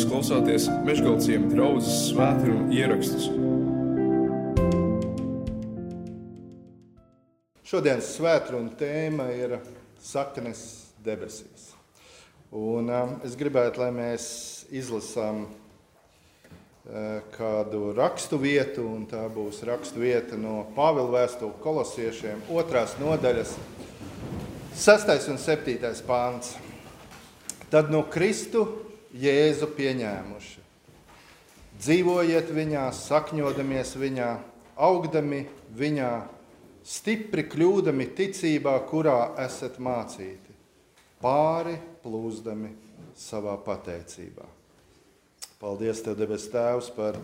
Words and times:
Jūs 0.00 0.08
klausāties 0.08 0.66
Meškāļu 0.80 1.48
draugas 1.50 1.88
svētkrājuma 2.06 2.72
ierakstus. 2.72 3.26
Šodienas 7.68 8.08
svētkrājuma 8.14 8.72
tēma 8.80 9.28
ir 9.36 9.58
saknes 10.00 10.64
debesīs. 11.04 11.74
Un, 12.48 12.88
um, 12.88 13.14
es 13.28 13.36
gribētu, 13.36 13.84
lai 13.84 13.92
mēs 13.92 14.24
izlasām 14.72 15.44
uh, 15.44 17.20
kādu 17.36 17.92
rakstu 17.92 18.40
vietu, 18.40 18.88
un 18.88 19.04
tā 19.04 19.28
būs 19.28 19.60
rakstu 19.68 20.00
vieta 20.00 20.40
no 20.40 20.62
Pāvila 20.80 21.18
vēstule 21.18 21.60
kolosiešiem, 21.60 22.46
otrās 22.48 22.96
nodaļas, 23.04 23.58
6. 24.80 25.18
un 25.28 25.44
7. 25.44 25.92
pāns. 26.08 26.56
Tad 27.68 27.92
no 27.92 28.08
Kristu 28.08 28.88
Jēzu 29.10 29.66
pieņēmuši. 29.74 30.60
Dzīvojiet 31.80 32.50
viņā, 32.54 32.84
sakņodamies 32.94 33.94
viņā, 33.98 34.28
augdami 34.78 35.44
viņā, 35.74 36.12
stipri 36.86 37.44
kļūdami 37.48 38.06
ticībā, 38.16 38.76
kurā 38.90 39.32
esat 39.42 39.80
mācīti, 39.82 40.54
pāri 41.22 41.76
plūzdami 42.04 42.72
savā 43.18 43.56
pateicībā. 43.64 44.46
Paldies, 45.60 46.00
Tev, 46.04 46.16
debes 46.16 46.46
Tēvs, 46.52 46.92
par 46.96 47.18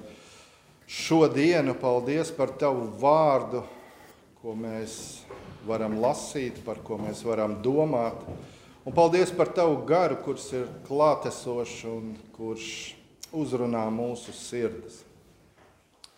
šo 0.87 1.25
dienu, 1.33 1.73
paldies 1.81 2.33
par 2.37 2.53
Tavu 2.61 2.91
vārdu, 3.01 3.63
ko 4.43 4.53
mēs 4.59 4.99
varam 5.67 5.97
lasīt, 6.03 6.61
par 6.67 6.83
ko 6.85 6.99
mēs 7.01 7.23
varam 7.27 7.57
domāt. 7.65 8.21
Un 8.87 8.95
paldies 8.95 9.33
par 9.35 9.49
tavu 9.51 9.81
garu, 9.83 10.15
kurš 10.23 10.45
ir 10.55 10.67
klātesošs 10.87 11.81
un 11.91 12.13
kurš 12.37 12.69
uzrunā 13.35 13.83
mūsu 13.91 14.31
sirdis. 14.31 15.01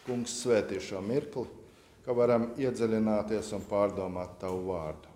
Kungs 0.05 0.34
svētī 0.42 0.77
šo 0.84 1.00
mirkli, 1.00 1.47
ka 2.05 2.12
varam 2.12 2.50
iedziļināties 2.60 3.55
un 3.56 3.64
pārdomāt 3.70 4.34
tavu 4.42 4.66
vārdu. 4.69 5.14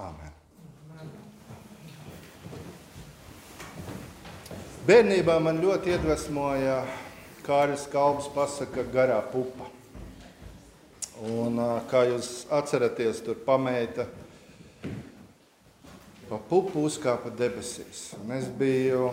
Amen. 0.00 0.32
Bērnībā 4.88 5.36
man 5.44 5.60
ļoti 5.60 5.92
iedvesmoja 5.98 6.78
Kārlis 7.44 7.84
Kalns 7.92 8.30
pasaka 8.32 8.86
garā 8.88 9.20
pupa. 9.34 9.68
Un, 11.28 11.60
kā 11.92 12.06
jūs 12.08 12.46
atceraties, 12.48 13.20
tur 13.20 13.36
pameita 13.44 14.08
pa 16.30 16.38
pupu 16.38 16.84
uzkāpa 16.86 17.32
debesīs. 17.34 18.12
Un 18.20 18.30
es 18.36 18.46
biju, 18.54 19.08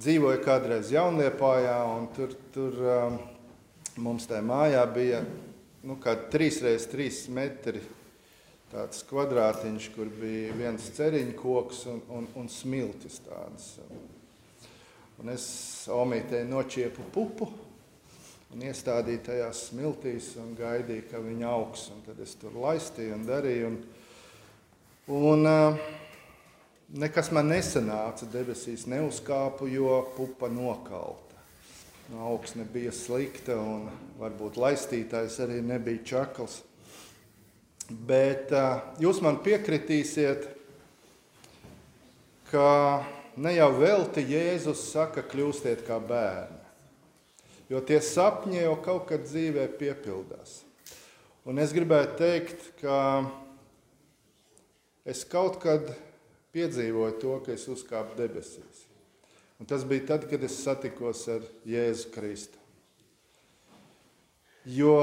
dzīvoju 0.00 0.40
kādreiz 0.40 0.88
Jaunliepājā, 0.94 1.76
un 1.98 2.06
tur, 2.16 2.32
tur 2.54 2.78
um, 2.80 3.18
mums 4.00 4.24
tajā 4.30 4.40
mājā 4.48 4.86
bija 4.94 5.20
nu, 5.84 5.98
kādi 6.00 6.30
3x3 6.32 7.10
metri 7.36 7.84
tāds 8.70 9.04
kvadrātiņš, 9.10 9.90
kur 9.92 10.08
bija 10.16 10.56
viens 10.56 10.88
ceriņu 10.96 11.36
koks 11.36 11.84
un, 11.92 12.00
un, 12.08 12.32
un 12.40 12.48
smiltis 12.48 13.20
tādas. 13.26 13.74
Un 15.20 15.28
es 15.28 15.44
omītēji 15.92 16.48
nočiepu 16.48 17.04
pupu 17.12 17.50
un 18.54 18.62
iestādīju 18.64 19.26
tajās 19.28 19.66
smiltīs 19.68 20.32
un 20.40 20.54
gaidīju, 20.56 21.10
ka 21.10 21.20
viņa 21.20 21.50
augs. 21.52 21.90
Un 21.92 22.00
tad 22.06 22.24
es 22.24 22.32
tur 22.40 22.56
laistīju 22.56 23.18
un 23.18 23.28
darīju. 23.28 23.74
Un, 23.74 23.82
Un 25.10 25.42
uh, 25.42 25.74
nekas 26.94 27.32
man 27.34 27.48
nesanāca, 27.50 28.28
debesīs 28.30 28.84
neuzkāpu, 28.86 29.66
jo 29.66 29.96
pupa 30.14 30.46
nokalta. 30.46 31.34
No 32.12 32.28
augsne 32.28 32.62
bija 32.62 32.92
slikta 32.94 33.56
un 33.58 33.88
varbūt 34.20 34.60
laistītājs 34.62 35.40
arī 35.42 35.58
nebija 35.66 36.04
čakls. 36.12 36.60
Bet 37.90 38.54
uh, 38.54 38.84
jūs 39.02 39.18
man 39.26 39.40
piekritīsiet, 39.42 40.46
ka 42.52 42.70
ne 43.34 43.56
jau 43.56 43.70
velti 43.82 44.22
Jēzus 44.30 44.92
saka, 44.92 45.26
kļūstiet 45.26 45.82
kā 45.90 45.98
bērni. 45.98 46.62
Jo 47.66 47.82
tie 47.82 47.98
sapņi 47.98 48.62
jau 48.62 48.78
kaut 48.86 49.10
kad 49.10 49.26
dzīvē 49.26 49.66
piepildās. 49.74 50.60
Un 51.50 51.58
es 51.58 51.74
gribētu 51.74 52.20
teikt, 52.22 52.74
ka 52.78 53.26
es 55.04 55.24
kaut 55.28 55.60
kad 55.62 55.90
piedzīvoju 56.54 57.18
to, 57.22 57.34
ka 57.44 57.54
es 57.54 57.66
uzkāpu 57.70 58.16
debesīs. 58.18 58.86
Un 59.60 59.68
tas 59.68 59.84
bija 59.84 60.14
tad, 60.14 60.26
kad 60.30 60.42
es 60.44 60.56
satikos 60.64 61.26
ar 61.28 61.44
Jēzu 61.68 62.10
Kristu. 62.14 62.56
Jo 64.64 64.96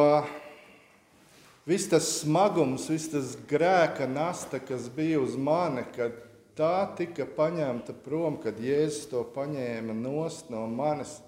viss 1.65 1.89
tas 1.89 2.07
smagums, 2.21 2.87
viss 2.89 3.11
tas 3.13 3.35
grēka 3.49 4.07
nasta, 4.09 4.59
kas 4.61 4.89
bija 4.93 5.21
uz 5.21 5.37
mani, 5.37 5.85
kad 5.95 6.15
tā 6.57 6.87
tika 6.97 7.25
paņemta 7.37 7.93
prom, 8.05 8.39
kad 8.41 8.57
Jēzus 8.61 9.09
to 9.11 9.23
paņēma 9.33 9.93
nost 9.97 10.49
no 10.53 10.65
manis, 10.69 11.19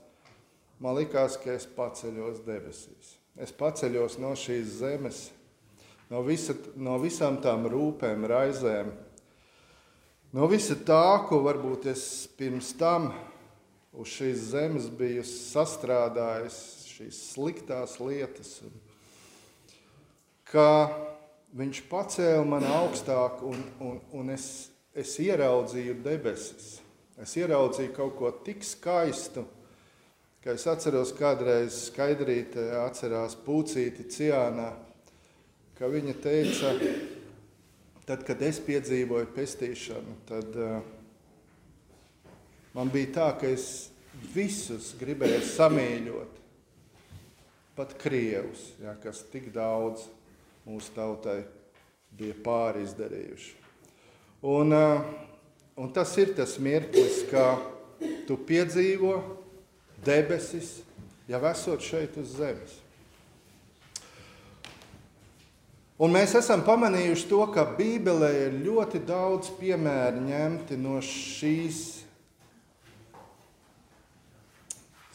man 0.82 0.98
likās, 0.98 1.38
ka 1.42 1.54
es 1.54 1.68
paceļos 1.70 2.42
debesīs. 2.46 3.18
Es 3.40 3.54
paceļos 3.56 4.18
no 4.22 4.34
šīs 4.38 4.80
zemes 4.82 5.28
no, 6.10 6.24
visa, 6.26 6.56
no 6.76 6.98
visām 7.02 7.40
tām 7.44 7.68
rūpēm, 7.70 8.26
raizēm, 8.30 8.92
no 10.36 10.50
visa 10.52 10.78
tā, 10.86 11.26
ko 11.30 11.42
varbūt 11.46 11.90
es 11.94 12.04
pirms 12.38 12.74
tam 12.80 13.12
uz 13.94 14.10
šīs 14.14 14.50
zemes 14.52 14.90
biju 14.94 15.26
sastrādājis, 15.26 16.58
šīs 16.94 17.22
sliktās 17.34 17.98
lietas. 18.02 18.58
Ka 20.50 20.68
viņš 21.58 21.84
pacēla 21.90 22.46
mani 22.46 22.70
augstāk, 22.74 23.44
un, 23.46 23.64
un, 23.82 24.02
un 24.18 24.34
es, 24.34 24.70
es 24.98 25.16
ieraudzīju 25.22 26.00
debesis. 26.06 26.78
Es 27.20 27.36
ieraudzīju 27.38 27.94
kaut 27.94 28.16
ko 28.18 28.32
tik 28.46 28.64
skaistu, 28.64 29.44
ka 30.44 30.54
es 30.56 30.64
atceros, 30.72 31.12
kādreiz 31.18 31.90
skaidrīte 31.90 32.70
atcerās 32.80 33.36
pucīti 33.44 34.08
Ciānā 34.10 34.70
ka 35.80 35.88
viņa 35.88 36.14
teica, 36.20 36.74
tad, 38.04 38.26
kad 38.28 38.42
es 38.44 38.58
piedzīvoju 38.60 39.30
pestīšanu, 39.32 40.16
tad 40.28 40.58
uh, 40.60 40.82
man 42.76 42.92
bija 42.92 43.14
tā, 43.16 43.28
ka 43.40 43.48
es 43.48 43.88
visus 44.34 44.92
gribēju 45.00 45.40
samīļot, 45.54 46.36
pat 47.80 47.96
krievus, 48.02 48.74
ja, 48.84 48.98
kas 49.00 49.24
tik 49.32 49.54
daudz 49.56 50.04
mūsu 50.68 50.92
tautai 50.98 51.46
bija 52.20 52.36
pāri 52.44 52.84
izdarījuši. 52.84 53.56
Un, 54.52 54.76
uh, 54.76 55.08
un 55.80 55.96
tas 55.96 56.12
ir 56.20 56.36
tas 56.36 56.58
mirklis, 56.60 57.24
ka 57.32 57.54
tu 58.28 58.36
piedzīvo 58.36 59.16
debesis, 60.04 60.82
jau 61.32 61.44
esot 61.54 61.88
šeit 61.88 62.20
uz 62.20 62.36
zemes. 62.36 62.82
Un 66.00 66.14
mēs 66.16 66.32
esam 66.40 66.62
pamanījuši 66.64 67.26
to, 67.28 67.42
ka 67.52 67.66
Bībelē 67.76 68.30
ir 68.46 68.54
ļoti 68.64 69.02
daudz 69.04 69.50
piemēru 69.60 70.22
ņemti 70.30 70.78
no 70.80 71.02
šīs 71.04 71.80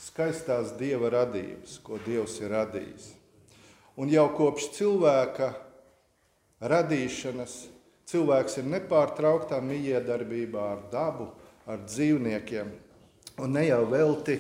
skaistās 0.05 0.75
dieva 0.77 1.09
radības, 1.15 1.79
ko 1.81 1.97
Dievs 2.05 2.37
ir 2.43 2.53
radījis. 2.53 3.07
Un 3.97 4.13
jau 4.13 4.27
kopš 4.37 4.69
cilvēka 4.77 5.49
radīšanas 6.61 7.57
cilvēks 8.11 8.61
ir 8.61 8.69
nepārtrauktā 8.77 9.59
mijiedarbībā 9.65 10.69
ar 10.75 10.85
dabu, 10.93 11.31
ar 11.65 11.81
dzīvniekiem. 11.89 12.69
Un 13.41 13.57
ne 13.57 13.65
jau 13.71 13.81
velti 13.89 14.37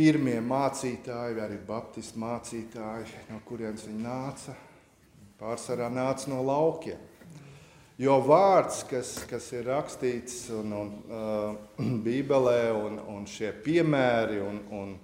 pirmie 0.00 0.38
mācītāji, 0.40 1.34
vai 1.36 1.44
arī 1.44 1.58
baptistu 1.66 2.20
mācītāji, 2.22 3.18
no 3.28 3.42
kurienes 3.44 3.84
viņi 3.84 4.00
nāca, 4.00 4.54
pārsvarā 5.40 5.90
nāca 5.92 6.30
no 6.32 6.40
laukiem. 6.46 7.02
Jo 8.00 8.14
vārds, 8.24 8.78
kas, 8.88 9.10
kas 9.28 9.50
ir 9.52 9.66
rakstīts 9.68 10.46
un, 10.56 10.72
un, 10.72 10.94
uh, 11.12 11.58
Bībelē, 12.06 12.70
un, 12.72 12.96
un 13.12 13.28
šie 13.28 13.52
piemēri 13.60 14.40
un, 14.40 14.62
un 14.72 14.96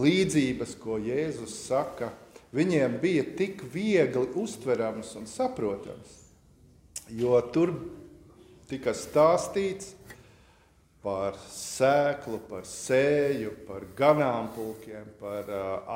līdzības, 0.00 0.72
ko 0.80 0.96
Jēzus 1.04 1.58
saka, 1.66 2.08
viņiem 2.56 2.96
bija 3.02 3.26
tik 3.36 3.66
viegli 3.74 4.24
uztverams 4.40 5.12
un 5.20 5.28
saprotams. 5.28 6.16
Jo 7.12 7.42
tur 7.52 7.74
tika 8.72 8.96
stāstīts 8.96 9.92
par 11.04 11.36
sēklu, 11.48 12.40
par 12.50 12.66
sēju, 12.68 13.54
par 13.68 13.86
ganāmpulkiem, 13.96 15.06
par 15.20 15.48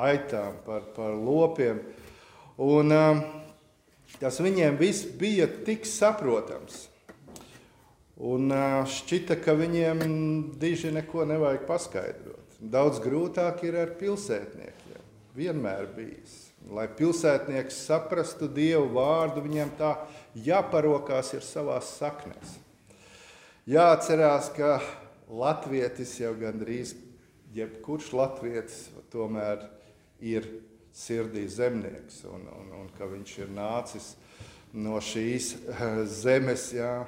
aitām, 0.05 0.57
par, 0.65 0.87
par 0.95 1.13
lopiem. 1.13 1.81
Un, 2.61 2.93
tas 4.17 4.41
viņiem 4.41 4.79
viss 4.79 5.05
bija 5.19 5.47
tik 5.67 5.85
saprotams. 5.89 6.87
Un 8.15 8.49
šķita, 8.87 9.37
ka 9.43 9.53
viņiem 9.59 10.01
diži 10.61 10.93
neko 10.95 11.27
nevajag 11.27 11.67
paskaidrot. 11.67 12.59
Daudz 12.59 13.01
grūtāk 13.03 13.65
ir 13.67 13.75
ar 13.81 13.91
pilsētniekiem. 13.99 15.01
Vienmēr 15.35 15.89
bijis. 15.97 16.45
Lai 16.71 16.87
pilsētnieks 16.89 17.83
saprastu 17.85 18.47
Dievu 18.49 18.87
vārdu, 18.95 19.43
viņam 19.45 19.73
tā 19.77 19.91
jāparokās 20.47 21.35
ir 21.35 21.43
savās 21.45 21.91
saknēs. 21.99 22.55
Jāatcerās, 23.65 24.51
ka 24.53 24.75
latvietis 25.25 26.11
jau 26.19 26.35
gandrīz 26.37 26.91
jebkurš 27.55 28.11
latvietis 28.13 28.91
tomēr 29.09 29.63
ir 30.21 30.45
sirdī 30.93 31.47
zemnieks 31.49 32.19
un, 32.29 32.43
un, 32.45 32.67
un 32.83 32.91
ka 32.93 33.07
viņš 33.09 33.31
ir 33.39 33.49
nācis 33.55 34.11
no 34.75 34.99
šīs 35.01 35.55
zemes. 36.21 36.67
Jā. 36.75 37.07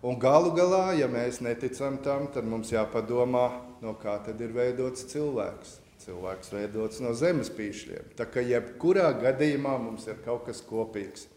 Un 0.00 0.16
galu 0.16 0.54
galā, 0.56 0.94
ja 0.96 1.08
mēs 1.12 1.42
neticam 1.44 1.98
tam, 2.00 2.30
tad 2.32 2.48
mums 2.48 2.72
jāpadomā, 2.72 3.44
no 3.84 3.92
kā 4.00 4.16
tad 4.24 4.40
ir 4.40 4.54
veidots 4.56 5.04
cilvēks. 5.10 5.74
Cilvēks 6.00 6.54
veidots 6.54 7.02
no 7.04 7.12
zemes 7.12 7.52
pīšļiem. 7.52 8.14
Tā 8.16 8.24
kā 8.24 8.40
jebkurā 8.40 9.10
gadījumā 9.20 9.76
mums 9.84 10.08
ir 10.08 10.16
kaut 10.24 10.46
kas 10.48 10.64
kopīgs 10.64 11.28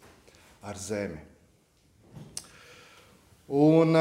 ar 0.64 0.80
zemi. 0.80 1.20
Un, 3.52 3.92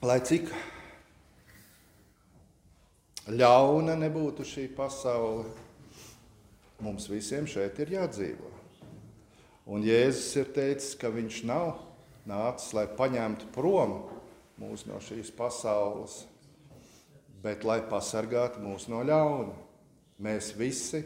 lai 0.00 0.16
cik 0.24 0.48
ļauna 3.28 3.98
nebūtu 4.00 4.46
šī 4.48 4.64
pasaule, 4.72 5.44
mums 6.80 7.04
visiem 7.10 7.44
šeit 7.44 7.76
ir 7.84 7.92
jādzīvo. 7.98 8.48
Un 9.70 9.84
Jēzus 9.84 10.32
ir 10.40 10.48
teicis, 10.56 10.94
ka 10.96 11.10
viņš 11.12 11.42
nav 11.46 11.82
nācis, 12.28 12.72
lai 12.74 12.86
paņemtu 12.96 13.50
prom 13.52 13.98
mūs 14.60 14.86
no 14.88 15.02
šīs 15.04 15.28
pasaules, 15.36 16.22
bet 17.44 17.68
lai 17.68 17.82
pasargātu 17.84 18.64
mūs 18.64 18.88
no 18.88 19.02
ļauna. 19.04 19.52
Mēs 20.20 20.54
visi 20.56 21.04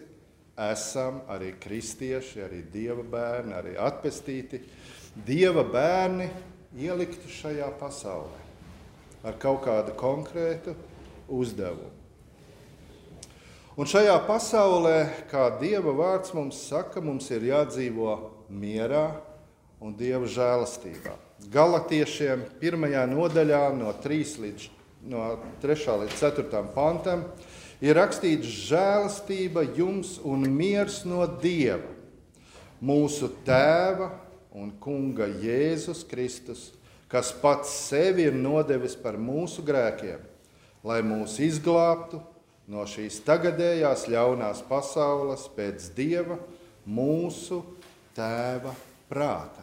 esam 0.71 1.21
arī 1.35 1.51
kristieši, 1.59 2.47
arī 2.47 2.63
dieva 2.71 3.03
bērni, 3.03 3.59
arī 3.59 3.75
atpestīti. 3.75 4.63
Dieva 5.27 5.67
bērni 5.67 6.31
ielikti 6.79 7.31
šajā 7.43 7.75
pasaulē 7.83 8.44
ar 9.25 9.39
kaut 9.41 9.65
kādu 9.65 9.97
konkrētu 9.99 10.77
uzdevumu. 11.33 11.91
Un 13.75 13.89
šajā 13.91 14.15
pasaulē, 14.29 14.99
kā 15.33 15.49
Dieva 15.59 15.91
vārds 15.97 16.31
mums 16.37 16.61
saka, 16.69 17.03
mums 17.03 17.27
ir 17.35 17.49
jādzīvo 17.49 18.13
mierā 18.47 19.09
un 19.83 19.97
Dieva 19.99 20.29
žēlastībā. 20.31 21.17
Galatiešiem 21.51 22.45
pirmajā 22.61 23.03
nodaļā 23.11 23.65
no 23.75 23.91
3 24.05 24.39
līdz 24.45 24.71
no 25.11 25.39
3. 25.61 25.99
līdz 26.05 26.21
4. 26.21 26.63
pantam, 26.75 27.25
ir 27.85 27.97
rakstīts 27.99 28.49
žēlastība 28.71 29.67
jums 29.77 30.17
un 30.25 30.47
miers 30.49 31.03
no 31.09 31.25
Dieva, 31.27 31.91
mūsu 32.85 33.29
Tēva 33.45 34.11
un 34.55 34.73
Kunga 34.81 35.29
Jēzus 35.29 36.05
Kristus, 36.09 36.71
kas 37.15 37.31
pats 37.39 37.71
sevi 37.71 38.25
ir 38.27 38.35
nodevis 38.35 38.97
par 38.99 39.15
mūsu 39.15 39.63
grēkiem, 39.63 40.19
lai 40.83 40.99
mūs 41.07 41.37
izglābtu 41.47 42.19
no 42.67 42.83
šīs 42.91 43.21
tagadējās 43.23 44.09
ļaunās 44.11 44.65
pasaules 44.67 45.45
pēc 45.55 45.93
Dieva 45.95 46.41
mūsu 46.91 47.61
Tēva 48.17 48.73
prāta. 49.07 49.63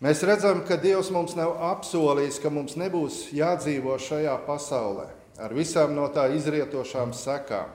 Mēs 0.00 0.22
redzam, 0.24 0.62
ka 0.64 0.78
Dievs 0.80 1.10
mums 1.10 1.34
nav 1.36 1.56
apsolījis, 1.72 2.38
ka 2.40 2.52
mums 2.54 2.76
nebūs 2.78 3.32
jādzīvo 3.34 3.98
šajā 4.00 4.36
pasaulē 4.46 5.08
ar 5.42 5.54
visām 5.56 5.96
no 5.96 6.04
tā 6.14 6.28
izrietošām 6.36 7.10
sekām. 7.16 7.74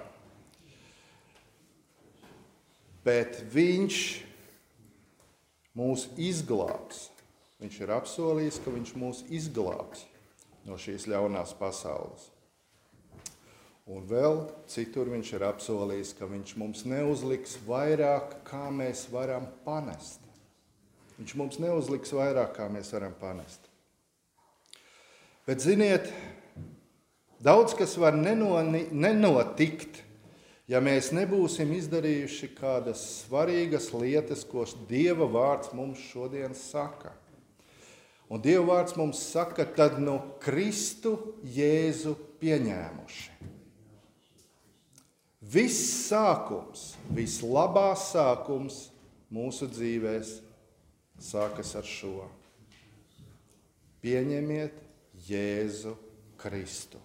Bet 3.03 3.43
Viņš 3.51 3.99
mūs 5.75 6.07
izglābs. 6.15 7.09
Viņš 7.63 7.81
ir 7.85 7.93
apsolījis, 7.95 8.61
ka 8.63 8.73
Viņš 8.73 8.95
mūs 8.99 9.23
izglābs 9.31 10.05
no 10.65 10.79
šīs 10.81 11.05
ļaunās 11.09 11.53
pasaules. 11.59 12.31
Un 13.85 14.01
vēl 14.09 14.39
citur 14.65 15.11
viņš 15.13 15.31
ir 15.37 15.43
apsolījis, 15.45 16.15
ka 16.17 16.25
viņš 16.25 16.55
mums 16.57 16.79
neuzliks 16.89 17.59
vairāk, 17.67 18.39
kā 18.47 18.63
mēs 18.73 19.03
varam 19.13 19.45
panest. 19.61 20.23
Viņš 21.19 21.33
mums 21.37 21.59
neuzliks 21.61 22.15
vairāk, 22.17 22.55
kā 22.57 22.65
mēs 22.73 22.89
varam 22.95 23.13
panest. 23.19 23.69
Bet, 25.45 25.61
ziniet, 25.61 26.09
daudz 27.45 27.75
kas 27.77 27.93
var 28.01 28.17
nenoni, 28.17 28.87
nenotikt, 28.89 30.01
ja 30.65 30.81
mēs 30.81 31.11
nebūsim 31.13 31.69
izdarījuši 31.77 32.49
kādas 32.57 33.05
svarīgas 33.21 33.91
lietas, 33.93 34.41
ko 34.49 34.65
Dieva 34.89 35.29
vārds 35.29 35.69
mums 35.77 36.01
šodien 36.09 36.57
saka. 36.57 37.13
Un 38.35 38.41
Dieva 38.43 38.65
vārds 38.67 38.97
mums 38.99 39.21
saka, 39.31 39.63
tad 39.63 39.95
no 40.03 40.17
Kristu 40.43 41.13
Jēzu 41.55 42.17
pieņēmuši. 42.41 43.29
Viss 45.55 45.85
sākums, 46.09 46.97
vislabākais 47.15 48.09
sākums 48.11 48.79
mūsu 49.31 49.69
dzīvēm 49.71 50.25
sākas 51.21 51.71
ar 51.79 51.87
šo. 51.87 52.25
Pieņemiet 54.03 54.83
Jēzu 55.29 55.95
Kristu 56.41 56.99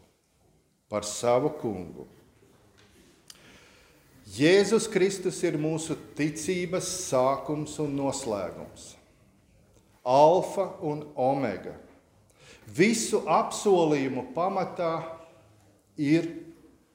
par 0.91 1.07
savu 1.07 1.53
kungu. 1.61 2.09
Jēzus 4.35 4.91
Kristus 4.91 5.39
ir 5.47 5.61
mūsu 5.63 5.95
ticības 6.19 6.91
sākums 7.07 7.79
un 7.83 7.95
noslēgums. 8.03 8.97
Alfa 10.05 10.77
un 10.87 11.05
omega. 11.15 11.75
Visu 12.67 13.23
apsolījumu 13.29 14.31
pamatā 14.35 14.95
ir 15.99 16.29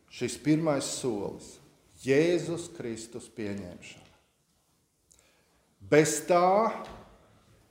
šis 0.09 0.37
pirmais 0.41 0.87
solis- 1.01 1.57
Jēzus 2.05 2.69
Kristus 2.77 3.27
pieņemšana. 3.29 4.03
Bez 5.85 6.21
tā 6.25 6.71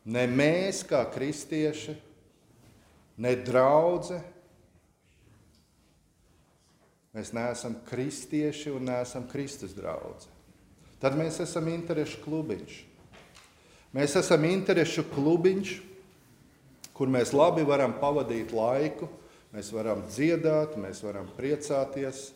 Ne 0.05 0.26
mēs, 0.29 0.83
kā 0.85 1.00
kristieši, 1.09 1.95
ne 3.25 3.33
draugi, 3.41 4.19
mēs 7.17 7.31
neesam 7.33 7.79
kristieši 7.88 8.75
un 8.75 8.91
neesam 8.91 9.25
Kristus 9.31 9.73
draugi. 9.76 10.29
Tad 11.00 11.17
mēs 11.17 11.41
esam 11.41 11.71
interešu 11.73 12.21
klubiņš. 12.25 12.76
Mēs 13.95 14.17
esam 14.19 14.45
interešu 14.49 15.05
klubiņš, 15.13 15.75
kur 16.95 17.11
mēs 17.11 17.35
labi 17.35 17.63
varam 17.67 17.95
pavadīt 18.01 18.55
laiku, 18.55 19.07
mēs 19.55 19.71
varam 19.75 20.03
dziedāt, 20.11 20.75
mēs 20.83 21.03
varam 21.07 21.29
priecāties. 21.37 22.33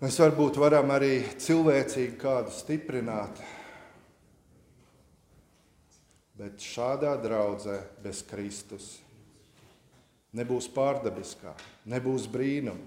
Mēs 0.00 0.16
varbūt 0.20 0.56
varam 0.60 0.90
arī 0.92 1.18
cilvēcīgi 1.40 2.16
kādu 2.20 2.52
stiprināt, 2.52 3.40
Bet 6.34 6.58
šādā 6.58 7.12
draudzē 7.22 7.76
bez 8.02 8.24
Kristus 8.26 8.96
nebūs 10.34 10.66
pārdabiskā, 10.74 11.52
nebūs 11.86 12.26
brīnuma, 12.26 12.82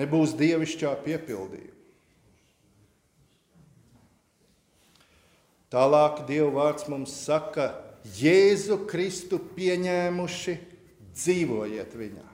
nebūs 0.00 0.32
dievišķā 0.40 0.94
piepildījuma. 1.04 1.75
Tālāk 5.72 6.22
Dieva 6.28 6.50
vārds 6.54 6.86
mums 6.90 7.14
saka, 7.24 7.72
Jēzu 8.16 8.84
Kristu 8.86 9.40
pieņēmuši, 9.56 10.54
dzīvojiet 11.16 11.96
viņā. 11.98 12.26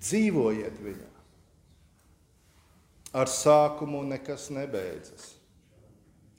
Dzīvojiet 0.00 0.78
viņā. 0.80 1.10
Ar 3.16 3.30
sākumu 3.32 4.02
nekas 4.08 4.48
nebeidzas. 4.52 5.34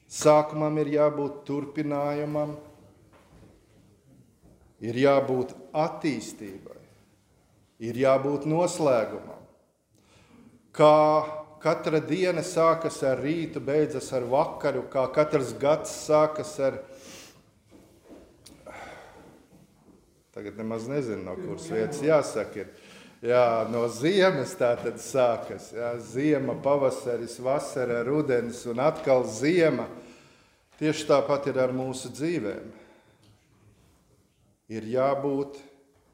Sākumam 0.08 0.78
ir 0.82 0.94
jābūt 0.94 1.42
turpinājumam, 1.48 2.56
ir 4.80 5.00
jābūt 5.02 5.52
attīstībai, 5.76 6.80
ir 7.84 7.98
jābūt 8.06 8.46
noslēgumam. 8.50 9.42
Kā 10.72 10.94
katra 11.64 12.02
diena 12.04 12.44
sākas 12.46 13.00
ar 13.08 13.22
rītu, 13.24 13.62
beidzas 13.64 14.12
ar 14.16 14.28
vakaru, 14.30 14.86
kā 14.92 15.08
katrs 15.16 15.54
gads 15.60 15.94
sākas 16.06 16.54
ar. 16.64 16.80
Tagad 20.38 20.60
nemaz 20.60 20.86
nezinu, 20.90 21.24
no 21.26 21.34
kuras 21.40 21.66
vietas 21.74 22.04
jāsaka. 22.06 22.66
Ir. 22.66 22.94
Jā, 23.26 23.66
no 23.74 23.88
ziemas 23.90 24.52
tā 24.60 24.76
tad 24.78 25.00
sākas. 25.02 25.72
Jā, 25.74 25.96
ziema, 26.06 26.54
pavasaris, 26.62 27.40
vasara, 27.42 28.04
rudens 28.06 28.62
un 28.70 28.78
atkal 28.84 29.26
ziema. 29.26 29.88
Tieši 30.78 31.08
tāpat 31.10 31.50
ir 31.50 31.58
ar 31.58 31.74
mūsu 31.74 32.12
dzīvēm. 32.14 32.68
Ir 34.70 34.86
jābūt 34.94 35.58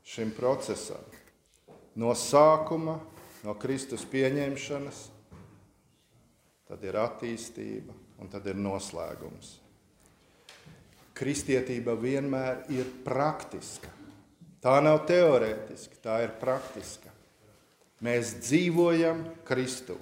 šim 0.08 0.32
procesam. 0.38 1.04
No 2.00 2.16
sākuma, 2.16 3.02
no 3.44 3.58
Kristus 3.60 4.06
pieņemšanas, 4.08 5.10
tad 6.74 6.86
ir 6.90 6.96
attīstība 6.98 7.94
un 8.18 8.30
tad 8.34 8.48
ir 8.50 8.58
noslēgums. 8.58 9.60
Kristietība 11.14 11.94
vienmēr 12.02 12.64
ir 12.74 12.88
praktiska. 13.06 13.92
Tā 14.64 14.80
nav 14.82 15.04
teorētiska, 15.06 16.00
tā 16.02 16.16
ir 16.26 16.34
praktiska. 16.42 17.12
Mēs 18.02 18.34
dzīvojam 18.42 19.22
Kristu. 19.46 20.00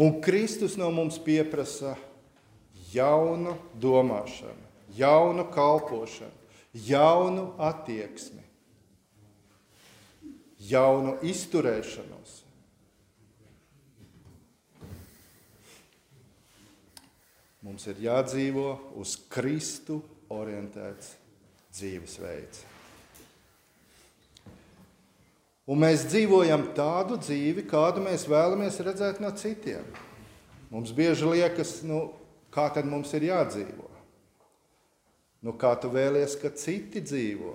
Un 0.00 0.22
Kristus 0.24 0.78
no 0.80 0.88
mums 0.94 1.18
pieprasa 1.20 1.92
jaunu 2.94 3.58
domāšanu, 3.76 4.64
jaunu 4.96 5.44
kalpošanu, 5.52 6.56
jaunu 6.88 7.50
attieksmi, 7.60 8.40
jaunu 10.72 11.18
izturēšanos. 11.20 12.41
Mums 17.62 17.86
ir 17.86 18.00
jādzīvo 18.02 18.68
uz 18.98 19.14
Kristu 19.30 20.00
orientēts 20.34 21.14
dzīvesveids. 21.72 22.64
Un 25.70 25.78
mēs 25.78 26.08
dzīvojam 26.10 26.72
tādu 26.74 27.20
dzīvi, 27.22 27.62
kādu 27.70 28.02
mēs 28.02 28.26
vēlamies 28.26 28.80
redzēt 28.82 29.22
no 29.22 29.30
citiem. 29.38 29.86
Mums 30.72 30.90
bieži 30.96 31.28
liekas, 31.28 31.78
nu, 31.86 32.08
kā 32.50 32.66
tad 32.74 32.88
mums 32.90 33.14
ir 33.14 33.28
jādzīvo? 33.30 33.86
Nu, 35.42 35.54
kā 35.58 35.76
tu 35.78 35.90
vēlies, 35.92 36.34
ka 36.42 36.50
citi 36.58 37.02
dzīvo? 37.04 37.54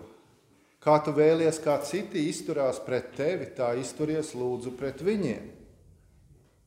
Kā 0.83 1.01
tu 1.03 1.11
vēlies, 1.11 1.59
kā 1.59 1.75
citi 1.83 2.29
izturās 2.29 2.79
pret 2.85 3.11
tevi, 3.17 3.51
tā 3.57 3.73
izturies 3.75 4.31
lūdzu 4.37 4.71
pret 4.79 5.03
viņiem. 5.03 5.51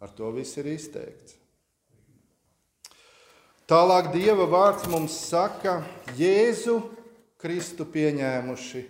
Ar 0.05 0.13
to 0.13 0.29
viss 0.37 0.61
ir 0.61 0.69
izteikts. 0.75 1.40
Tālāk 3.71 4.11
Dieva 4.11 4.49
vārds 4.51 4.89
mums 4.91 5.15
saka, 5.29 5.79
Jēzu 6.19 6.81
Kristu 7.39 7.87
pieņēmuši, 7.87 8.83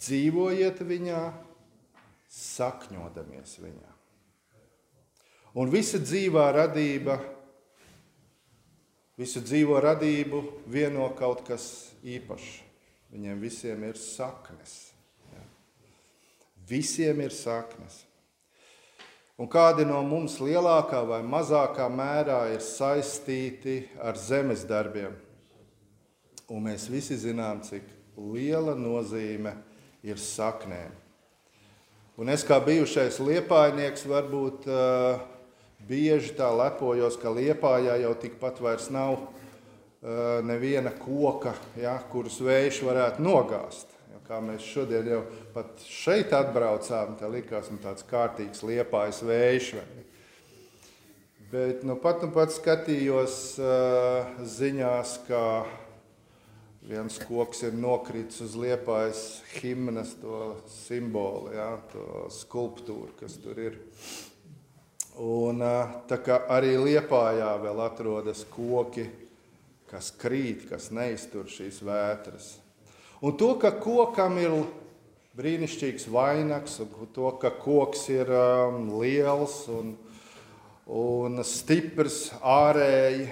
dzīvojiet 0.00 0.80
viņā, 0.88 1.22
sakņodamies 2.32 3.58
viņā. 3.60 3.92
Un 5.56 5.68
visa 5.72 6.00
dzīvā 6.00 6.48
radība 6.56 7.20
Visu 9.16 9.40
dzīvo 9.40 9.78
radību 9.80 10.42
vieno 10.68 11.06
kaut 11.16 11.40
kas 11.46 11.94
īpašs. 12.04 12.58
Viņiem 13.14 13.38
visiem 13.40 13.86
ir 13.88 13.96
saknes. 13.96 14.74
Visiem 16.68 17.22
ir 17.24 17.32
saknes. 17.32 18.02
Un 19.36 19.50
kādi 19.52 19.84
no 19.84 19.98
mums 20.00 20.38
lielākā 20.40 21.02
vai 21.04 21.20
mazākā 21.20 21.90
mērā 21.92 22.38
ir 22.54 22.62
saistīti 22.64 23.82
ar 24.00 24.16
zemes 24.16 24.62
darbiem. 24.64 25.12
Un 26.48 26.62
mēs 26.64 26.86
visi 26.88 27.18
zinām, 27.20 27.60
cik 27.60 27.84
liela 28.16 28.72
nozīme 28.78 29.52
ir 30.06 30.16
saknēm. 30.22 30.94
Un 32.16 32.32
es 32.32 32.46
kā 32.48 32.56
bijušais 32.64 33.18
liepainieks 33.20 34.06
varbūt 34.08 34.70
uh, 34.72 35.18
bieži 35.84 36.32
tā 36.38 36.48
lepojos, 36.56 37.18
ka 37.20 37.28
Liepājā 37.28 37.98
jau 38.06 38.14
tikpat 38.16 38.62
vairs 38.64 38.88
nav 38.88 39.18
uh, 39.18 40.40
neviena 40.46 40.94
koka, 40.96 41.52
ja, 41.76 41.98
kurus 42.08 42.40
vējš 42.40 42.80
varētu 42.88 43.26
nogāzt. 43.26 43.95
Kā 44.26 44.40
mēs 44.42 44.64
šodien 44.66 45.06
jau 45.06 45.20
pat 45.54 45.82
šeit 45.86 46.32
atbraucām, 46.34 47.14
tā 47.20 47.30
likās 47.30 47.70
nu, 47.70 47.78
tāds 47.82 48.02
kārtīgs 48.10 48.64
liepājas 48.66 49.22
vējš. 49.22 49.72
Bet 51.52 51.84
nu, 51.86 51.94
pat, 52.02 52.24
nu, 52.26 52.32
pat 52.34 52.50
skatījos 52.50 53.36
uh, 53.62 54.32
ziņās, 54.42 55.12
ka 55.28 55.42
viens 56.86 57.20
koks 57.22 57.62
ir 57.68 57.78
nokritis 57.78 58.42
uz 58.42 58.58
liepājas 58.58 59.22
himnas 59.60 60.16
to 60.18 60.56
simbolu, 60.70 61.54
ja, 61.54 61.76
to 61.94 62.26
skulptūru, 62.34 63.14
kas 63.22 63.38
tur 63.42 63.62
ir. 63.62 63.78
Un, 65.22 65.62
tā 66.10 66.18
kā 66.20 66.42
arī 66.52 66.74
Liepājā 66.76 67.54
vēl 67.62 67.78
atrodas 67.86 68.42
koki, 68.52 69.06
kas 69.88 70.10
krīt, 70.18 70.66
kas 70.68 70.90
neiztur 70.92 71.48
šīs 71.48 71.78
vētras. 71.86 72.56
Un 73.26 73.34
to, 73.34 73.56
ka 73.58 73.72
kokam 73.82 74.36
ir 74.38 74.52
brīnišķīgs 75.34 76.04
vainags, 76.14 76.76
un 76.84 77.08
to, 77.10 77.26
ka 77.42 77.50
koks 77.58 78.04
ir 78.14 78.28
um, 78.30 78.84
liels 79.00 79.64
un, 79.72 79.96
un 80.86 81.42
stiprs 81.42 82.28
ārēji, 82.38 83.26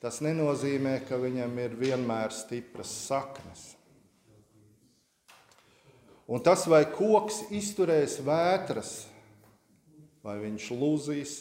tas 0.00 0.22
nenozīmē, 0.24 0.94
ka 1.04 1.18
viņam 1.20 1.58
ir 1.66 1.74
vienmēr 1.82 2.32
stipras 2.32 2.94
saknes. 3.04 3.66
Un 6.24 6.40
tas, 6.40 6.64
vai 6.64 6.86
koks 6.88 7.42
izturēs 7.52 8.16
vētras, 8.24 8.94
vai 10.24 10.38
viņš 10.46 10.70
lūzīs, 10.80 11.36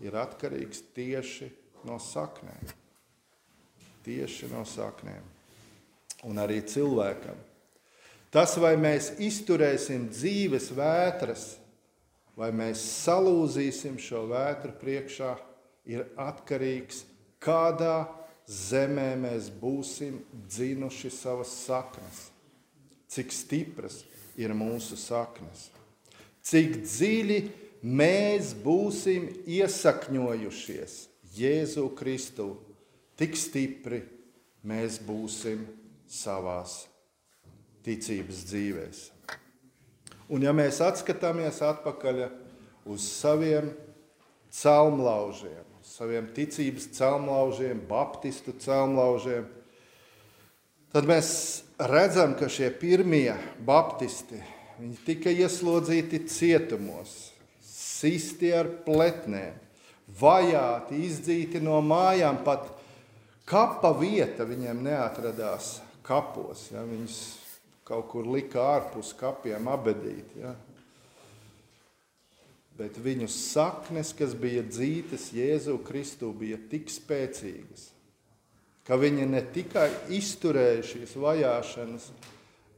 ir 0.00 0.16
atkarīgs 0.16 0.80
tieši 0.96 1.52
no 1.84 2.00
saknēm. 2.00 2.72
Tieši 4.08 4.48
no 4.56 4.64
saknēm. 4.64 5.41
Un 6.28 6.38
arī 6.38 6.60
cilvēkam. 6.66 7.38
Tas, 8.32 8.54
vai 8.56 8.76
mēs 8.80 9.12
izturēsim 9.20 10.06
dzīves 10.12 10.70
vētras, 10.76 11.46
vai 12.38 12.48
mēs 12.56 12.80
salūzīsim 13.04 13.98
šo 14.00 14.24
vētru 14.30 14.72
priekšā, 14.80 15.34
ir 15.90 16.06
atkarīgs 16.20 17.02
no 17.04 17.12
kādā 17.42 18.06
zemē 18.46 19.12
mēs 19.20 19.50
būsim 19.60 20.20
dzinuši 20.50 21.10
savas 21.14 21.52
saknes, 21.64 22.28
cik 23.12 23.34
stipras 23.34 24.02
ir 24.38 24.54
mūsu 24.56 24.98
saknes, 24.98 25.68
cik 26.46 26.82
dziļi 26.84 27.40
mēs 27.82 28.54
būsim 28.62 29.28
iesakņojušies 29.46 30.98
Jēzu 31.32 31.86
Kristu, 31.96 32.48
tik 33.16 33.38
stipri 33.38 34.02
mēs 34.68 34.98
būsim 35.02 35.64
savās 36.12 36.82
ticības 37.86 38.44
dzīvēs. 38.50 39.00
Un 40.32 40.44
ja 40.44 40.52
mēs 40.56 40.78
atskatāmies 40.84 41.58
atpakaļ 41.64 42.22
uz 42.88 43.06
saviem 43.08 43.72
celmlaužiem, 44.52 45.66
saviem 45.84 46.28
ticības 46.36 46.86
celmlaužiem, 46.96 47.82
baptistu 47.88 48.54
celmlaužiem, 48.60 49.48
tad 50.92 51.08
mēs 51.08 51.28
redzam, 51.80 52.36
ka 52.38 52.48
šie 52.52 52.70
pirmie 52.76 53.34
baptisti 53.64 54.40
tika 55.06 55.32
ieslodzīti 55.32 56.24
cietumos 56.30 57.32
sisti 58.02 58.50
ar 58.54 58.68
pletnēm, 58.86 59.58
vajāti, 60.18 61.04
izdzīti 61.06 61.62
no 61.62 61.78
mājām. 61.84 62.42
Pat 62.44 62.72
kapa 63.48 63.92
vieta 63.98 64.46
viņiem 64.48 64.82
neatradās 64.86 65.76
kapos. 66.06 66.68
Ja, 66.72 66.82
viņus 66.86 67.18
kaut 67.88 68.08
kur 68.12 68.28
lika 68.30 68.62
ārpus 68.76 69.12
kapiem 69.18 69.68
abedīt. 69.70 70.36
Ja. 70.40 70.54
Bet 72.78 72.96
viņu 73.02 73.28
saknes, 73.30 74.14
kas 74.16 74.32
bija 74.38 74.62
dzītas 74.64 75.28
Jēzu 75.36 75.76
Kristu, 75.84 76.32
bija 76.32 76.56
tik 76.70 76.88
spēcīgas, 76.90 77.90
ka 78.88 78.96
viņi 78.98 79.28
ne 79.28 79.42
tikai 79.54 79.90
izturēja 80.16 80.80
šīs 80.88 81.12
vajāšanas, 81.20 82.08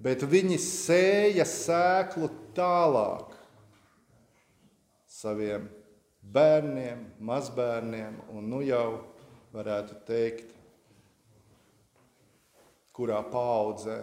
bet 0.02 0.26
viņi 0.26 0.58
sēja 0.60 1.46
sēklu 1.46 2.28
tālāk 2.56 3.30
saviem 5.06 5.68
bērniem, 6.34 7.06
mazbērniem, 7.22 8.18
un 8.34 8.50
nu 8.50 8.64
jau 8.66 9.04
varētu 9.54 10.00
teikt, 10.08 10.53
kurā 12.94 13.20
paudzē 13.30 13.98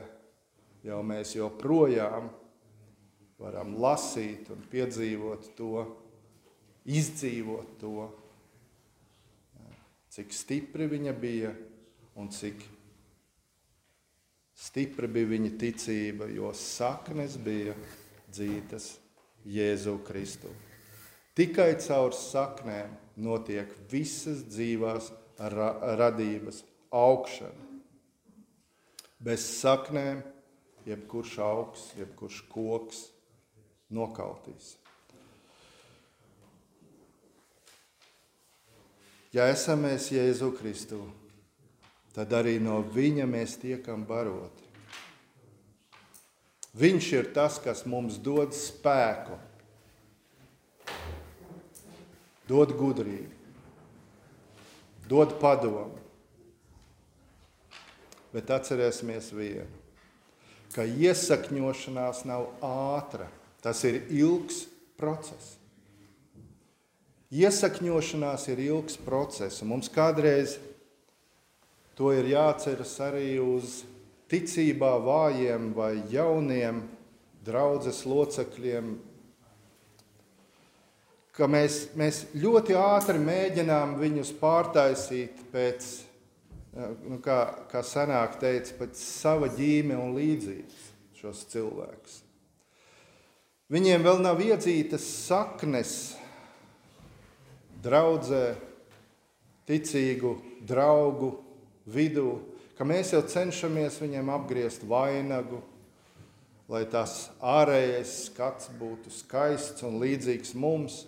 jau 0.86 1.00
mēs 1.06 1.36
joprojām 1.38 2.30
varam 3.42 3.76
lasīt 3.82 4.52
un 4.54 4.62
piedzīvot 4.70 5.52
to, 5.58 5.86
izdzīvot 6.86 7.78
to, 7.82 8.10
cik 10.12 10.34
stipri 10.36 10.90
viņa 10.92 11.14
bija 11.18 11.54
un 12.20 12.30
cik 12.34 12.66
stipra 14.62 15.08
bija 15.10 15.32
viņa 15.32 15.54
ticība, 15.62 16.28
jo 16.30 16.52
saknes 16.58 17.38
bija 17.42 17.74
dzītas 18.32 18.94
Jēzu 19.48 19.98
Kristu. 20.06 20.52
Tikai 21.38 21.74
caur 21.82 22.14
saknēm 22.14 22.94
notiek 23.24 23.72
visas 23.90 24.44
dzīvās 24.52 25.10
ra 25.56 25.72
radības 25.98 26.62
augšana. 26.92 27.71
Bez 29.22 29.44
saknēm 29.62 30.24
jebkurš 30.88 31.36
augs, 31.46 31.90
jebkurš 32.00 32.42
koks 32.50 33.04
nokautīs. 33.94 34.76
Ja 39.32 39.46
esam 39.48 39.86
mēs 39.86 40.10
Jēzu 40.12 40.50
Kristu, 40.58 41.06
tad 42.12 42.34
arī 42.36 42.58
no 42.60 42.82
viņa 42.84 43.30
mēs 43.30 43.56
tiekam 43.62 44.04
baroti. 44.04 44.66
Viņš 46.76 47.08
ir 47.16 47.30
tas, 47.36 47.60
kas 47.60 47.86
mums 47.88 48.18
dod 48.20 48.56
spēku, 48.56 49.38
dod 52.48 52.72
gudrību, 52.76 53.32
dod 55.08 55.36
padomu. 55.40 56.00
Bet 58.32 58.52
atcerēsimies 58.54 59.32
vienu, 59.36 59.68
ka 60.72 60.86
iesakņošanās 60.88 62.24
nav 62.30 62.48
ātra. 62.64 63.28
Tas 63.62 63.84
ir 63.86 64.00
ilgs 64.10 64.64
process. 64.98 65.58
Iesakņošanās 67.32 68.48
ir 68.52 68.64
ilgs 68.66 68.98
process, 69.06 69.62
un 69.64 69.72
mums 69.72 69.92
kādreiz 69.92 70.58
to 71.96 72.10
ir 72.16 72.28
jāceras 72.32 72.96
arī 73.04 73.36
uz 73.40 73.82
ticībā 74.32 74.96
vājiem 75.04 75.70
vai 75.76 75.94
jauniem 76.12 76.82
draudzes 77.46 78.04
locekļiem, 78.08 78.94
ka 81.36 81.48
mēs, 81.50 81.82
mēs 81.98 82.26
ļoti 82.38 82.76
ātri 82.78 83.22
mēģinām 83.22 83.96
viņus 84.02 84.34
pārtaisīt 84.42 85.44
pēc, 85.54 85.88
nu, 86.74 87.20
kā, 87.24 87.40
kā 87.72 87.84
senāk 87.86 88.40
teica, 88.42 88.76
pēc 88.80 89.00
sava 89.00 89.50
ģīme 89.52 89.98
un 90.00 90.16
līdzības 90.16 90.88
šos 91.20 91.46
cilvēkus. 91.52 92.22
Viņiem 93.72 94.04
vēl 94.04 94.20
nav 94.24 94.42
iedzītas 94.44 95.06
saknes 95.30 95.94
draudzē, 97.84 98.56
ticīgu 99.70 100.34
draugu 100.68 101.32
vidū, 101.88 102.40
ka 102.76 102.88
mēs 102.88 103.14
jau 103.16 103.22
cenšamies 103.24 104.02
viņiem 104.02 104.32
apgriezt 104.34 104.84
vainagu, 104.90 105.62
lai 106.72 106.84
tas 106.92 107.30
ārējais 107.44 108.12
skats 108.28 108.72
būtu 108.80 109.12
skaists 109.14 109.86
un 109.88 110.00
līdzīgs 110.02 110.54
mums, 110.60 111.06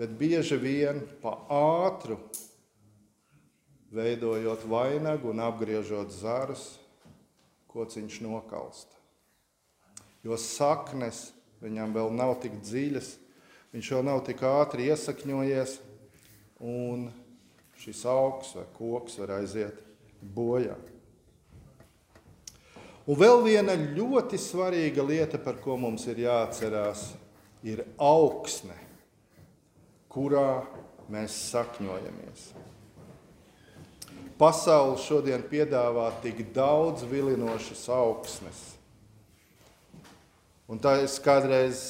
bet 0.00 0.12
bieži 0.20 0.56
vien 0.60 1.02
pa 1.22 1.36
ātru 1.52 2.18
veidojot 3.94 4.66
vainagu 4.68 5.32
un 5.32 5.40
apgriežot 5.44 6.12
zarus, 6.12 6.76
kociņš 7.72 8.20
nokalst. 8.24 8.92
Jo 10.24 10.36
saknes 10.40 11.28
viņam 11.62 11.94
vēl 11.94 12.12
nav 12.16 12.36
tik 12.42 12.58
dziļas, 12.64 13.14
viņš 13.72 13.92
vēl 13.94 14.04
nav 14.08 14.22
tik 14.26 14.42
ātri 14.44 14.88
iesakņojies, 14.90 15.78
un 16.64 17.08
šis 17.78 18.04
augs 18.10 18.54
vai 18.58 18.66
koks 18.74 19.18
var 19.22 19.36
aiziet 19.38 19.80
bojā. 20.20 20.76
Un 23.08 23.16
vēl 23.16 23.40
viena 23.46 23.72
ļoti 23.72 24.36
svarīga 24.36 25.04
lieta, 25.06 25.38
par 25.40 25.56
ko 25.62 25.78
mums 25.80 26.04
ir 26.10 26.26
jāatcerās, 26.26 27.06
ir 27.64 27.86
augsne, 27.96 28.76
kurā 30.12 30.66
mēs 31.08 31.38
sakņojamies. 31.54 32.50
Pasaule 34.38 34.98
šodien 35.02 35.42
piedāvā 35.50 36.12
tik 36.22 36.44
daudz 36.54 37.02
vilinošas 37.10 37.84
augsnes. 37.90 38.60
Un 40.68 40.78
tā 40.78 40.98
es 41.02 41.16
kādreiz 41.24 41.80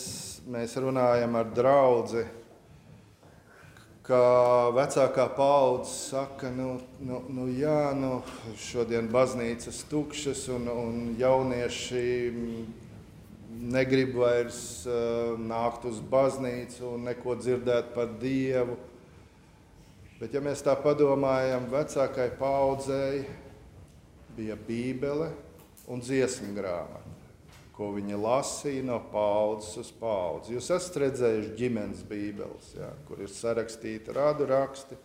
mēs 0.48 0.76
runājam 0.80 1.36
ar 1.36 1.50
draugu 1.52 2.24
ka 4.08 4.72
vecākā 4.72 5.26
paudze 5.36 5.92
saka, 5.92 6.48
nu, 6.48 6.78
nu, 7.04 7.20
nu 7.28 7.44
jā, 7.52 7.92
nu, 7.92 8.22
šodien 8.56 9.10
baznīcas 9.12 9.82
tukšas 9.90 10.46
un, 10.54 10.68
un 10.72 10.94
jaunieši 11.20 12.04
negrib 13.68 14.14
vairs 14.16 14.60
uh, 14.88 15.34
nākt 15.36 15.84
uz 15.90 16.00
baznīcu 16.00 16.94
un 16.94 17.04
neko 17.10 17.36
dzirdēt 17.36 17.92
par 17.92 18.08
Dievu. 18.22 18.78
Bet, 20.18 20.32
ja 20.34 20.42
mēs 20.42 20.64
tā 20.66 20.74
padomājam, 20.82 21.68
vecākai 21.70 22.32
paudzei 22.40 23.22
bija 24.34 24.58
Bībele 24.66 25.30
un 25.86 26.02
dziesmu 26.02 26.56
grāmata 26.56 27.18
ko 27.78 27.92
viņi 27.94 28.16
lasīja 28.18 28.82
no 28.88 28.96
paudzes 29.12 29.76
uz 29.78 29.90
paudzi. 30.00 30.56
Jūs 30.56 30.72
esat 30.74 30.96
redzējuši 31.04 31.52
ģimenes 31.60 32.00
bībeles, 32.10 32.72
jā, 32.74 32.88
kur 33.06 33.22
ir 33.22 33.30
sarakstīti 33.30 34.14
rādu 34.16 34.48
raksti. 34.50 34.98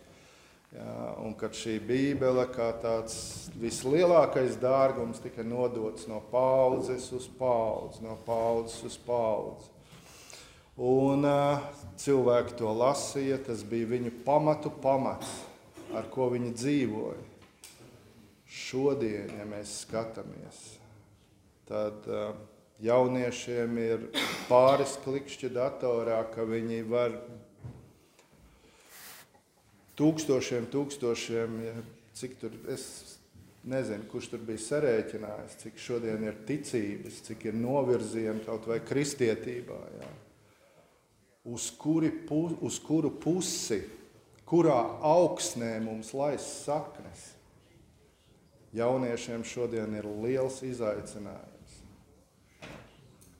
Jā, 0.74 0.94
un 1.22 1.36
kad 1.38 1.54
šī 1.54 1.76
bībele, 1.86 2.48
kā 2.50 2.72
tāds 2.82 3.46
vislielākais 3.62 4.56
dārgums, 4.58 5.22
tika 5.22 5.46
nodots 5.46 6.08
no 6.10 6.18
paudzes 6.32 7.06
uz 7.14 7.28
paudzi, 7.38 8.02
no 8.02 8.16
paudzes 8.26 8.82
uz 8.90 8.98
paudzi. 9.06 9.70
Un 10.74 11.22
uh, 11.22 11.60
cilvēki 12.02 12.56
to 12.58 12.72
lasīja, 12.74 13.38
tas 13.46 13.62
bija 13.62 13.92
viņu 13.92 14.10
pamatu 14.26 14.72
pamats, 14.82 15.30
ar 15.94 16.08
ko 16.10 16.32
viņi 16.32 16.50
dzīvoja. 16.50 17.20
Šodien, 18.54 19.30
ja 19.38 19.46
mēs 19.46 19.84
skatāmies, 19.84 20.58
tad 21.70 22.08
uh, 22.10 22.34
jauniešiem 22.82 23.78
ir 23.78 24.08
pāris 24.48 24.96
klikšķi 25.04 25.52
datorā, 25.54 26.18
ka 26.34 26.42
viņi 26.48 26.82
var 26.90 27.14
tūkstošiem, 29.94 30.66
tūkstošiem, 30.74 31.58
cik 32.18 32.38
tur 32.42 32.58
es 32.74 32.88
nezinu, 33.62 34.08
kurš 34.10 34.32
tur 34.34 34.42
bija 34.44 34.60
sarēķinājis, 34.66 35.56
cik 35.62 35.80
šodien 35.80 36.26
ir 36.26 36.42
ticības, 36.50 37.22
cik 37.30 37.48
ir 37.52 37.62
novirzieni 37.62 38.42
kaut 38.44 38.66
vai 38.68 38.82
kristietībā. 38.84 39.80
Jā. 40.00 40.12
Uz, 41.44 41.68
kuri, 41.78 42.08
pu, 42.24 42.46
uz 42.64 42.78
kuru 42.80 43.10
pusi, 43.20 43.82
kurā 44.48 44.78
augsnē 45.04 45.76
mums 45.84 46.14
laist 46.16 46.64
saknes. 46.64 47.32
Jauniešiem 48.74 49.44
šodien 49.46 49.92
ir 49.94 50.08
liels 50.24 50.62
izaicinājums. 50.66 51.52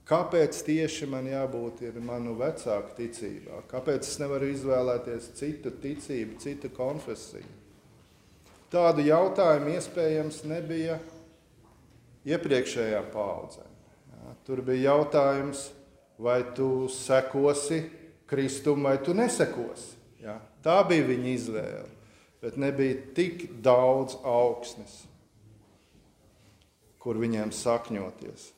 Kāpēc 0.04 0.58
tieši 0.66 1.08
man 1.08 1.24
jābūt 1.30 1.80
ir 1.88 1.96
manu 2.04 2.34
vecāku 2.36 2.92
ticībā? 2.98 3.62
Kāpēc 3.70 4.04
es 4.04 4.18
nevaru 4.20 4.50
izvēlēties 4.52 5.30
citu 5.38 5.72
ticību, 5.80 6.36
citu 6.44 6.68
konfesiju? 6.76 7.48
Tādu 8.68 9.06
jautājumu 9.06 9.72
iespējams 9.78 10.42
nebija 10.50 10.98
iepriekšējā 12.28 13.00
paudzē. 13.14 13.64
Tur 14.44 14.60
bija 14.66 14.90
jautājums, 14.90 15.70
vai 16.18 16.40
tu 16.54 16.88
sekosi 16.88 17.82
Kristum 18.26 18.82
vai 18.82 18.98
tu 19.04 19.14
nesekosi. 19.14 19.94
Ja, 20.24 20.38
tā 20.64 20.78
bija 20.88 21.04
viņa 21.04 21.30
izvēle, 21.34 21.88
bet 22.40 22.56
nebija 22.60 22.96
tik 23.16 23.46
daudz 23.62 24.16
augsnes, 24.24 25.02
kur 27.02 27.20
viņiem 27.20 27.52
sakņoties. 27.52 28.48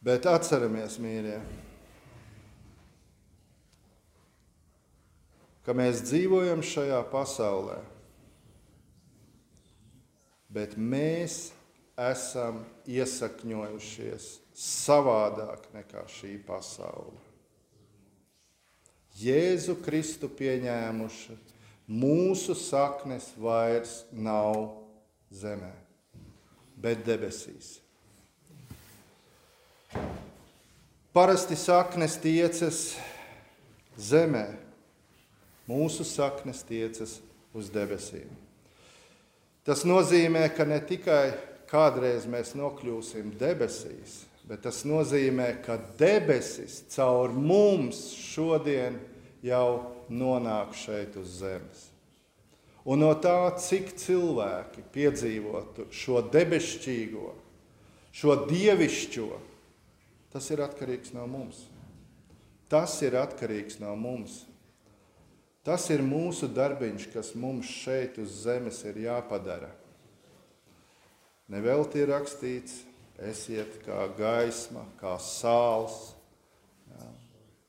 Bet 0.00 0.24
atceramies, 0.24 0.96
mīļie, 0.96 1.36
ka 5.66 5.76
mēs 5.76 6.00
dzīvojam 6.08 6.64
šajā 6.64 7.02
pasaulē, 7.12 7.76
bet 10.48 10.78
mēs 10.80 11.50
esam 12.00 12.62
iesakņojušies 12.90 14.30
savādāk 14.56 15.68
nekā 15.74 16.04
šī 16.10 16.36
pasaule. 16.46 17.18
Jēzu 19.20 19.76
Kristu 19.84 20.30
pieņēmuši, 20.32 21.36
mūsu 21.90 22.54
saknes 22.56 23.28
vairs 23.36 24.00
nav 24.12 24.70
zemē, 25.34 25.72
bet 26.80 27.02
debesīs. 27.04 27.78
Parasti 31.10 31.58
saknes 31.58 32.14
tiecas 32.22 32.94
zemē, 33.98 34.46
mūsu 35.68 36.06
saknes 36.06 36.62
tiecas 36.64 37.18
uz 37.52 37.68
debesīm. 37.74 38.30
Tas 39.66 39.82
nozīmē, 39.84 40.46
ka 40.54 40.64
ne 40.64 40.78
tikai 40.80 41.49
kādreiz 41.70 42.26
mēs 42.30 42.54
nokļūsim 42.58 43.34
debesīs, 43.40 44.24
bet 44.48 44.64
tas 44.66 44.82
nozīmē, 44.88 45.52
ka 45.64 45.78
debesis 46.00 46.82
caur 46.90 47.30
mums 47.30 48.10
šodien 48.18 48.98
jau 49.46 49.94
nonāk 50.10 50.74
šeit 50.76 51.16
uz 51.20 51.38
zemes. 51.40 51.86
Un 52.90 53.02
no 53.04 53.12
tā, 53.20 53.52
cik 53.60 53.92
cilvēki 54.00 54.82
piedzīvotu 54.94 55.86
šo 55.94 56.22
debesšķīgo, 56.32 57.34
šo 58.16 58.36
dievišķo, 58.48 59.28
tas 60.32 60.48
ir 60.50 60.64
atkarīgs 60.64 61.12
no 61.14 61.26
mums. 61.30 61.66
Tas 62.70 62.94
ir 63.02 63.18
atkarīgs 63.18 63.80
no 63.82 63.92
mums. 63.98 64.44
Tas 65.66 65.84
ir 65.92 66.00
mūsu 66.06 66.48
darbiņš, 66.48 67.10
kas 67.12 67.34
mums 67.36 67.68
šeit 67.68 68.16
uz 68.22 68.32
zemes 68.46 68.80
ir 68.88 69.02
jāpadara. 69.04 69.74
Nevelti 71.50 71.98
ir 72.04 72.12
rakstīts, 72.12 72.84
esiet 73.26 73.80
kā 73.84 74.04
gaisma, 74.16 74.84
kā 75.00 75.16
sāls, 75.18 76.12
jā, 76.92 77.08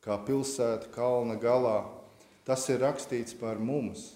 kā 0.05 0.17
pilsēta 0.27 0.91
kalna 0.93 1.37
galā. 1.41 1.79
Tas 2.45 2.67
ir 2.69 2.81
rakstīts 2.83 3.33
par 3.37 3.59
mums. 3.61 4.11